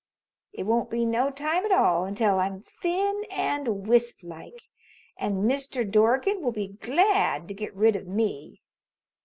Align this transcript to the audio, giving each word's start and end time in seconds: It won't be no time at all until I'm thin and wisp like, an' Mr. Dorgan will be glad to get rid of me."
It 0.51 0.63
won't 0.63 0.89
be 0.89 1.05
no 1.05 1.29
time 1.29 1.63
at 1.63 1.71
all 1.71 2.05
until 2.05 2.39
I'm 2.39 2.59
thin 2.59 3.21
and 3.31 3.87
wisp 3.87 4.21
like, 4.23 4.63
an' 5.17 5.43
Mr. 5.43 5.87
Dorgan 5.87 6.41
will 6.41 6.51
be 6.51 6.69
glad 6.69 7.47
to 7.49 7.53
get 7.53 7.75
rid 7.75 7.95
of 7.95 8.07
me." 8.07 8.63